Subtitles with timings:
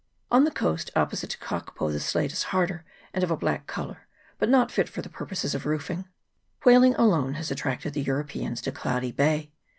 [0.31, 4.07] On the coast opposite to Kakapo the slate is harder, and of a black colour,
[4.39, 6.07] but not fit for the purposes of roofing.
[6.63, 9.51] Whaling alone has attracted the Europeans to Cloudy Bay.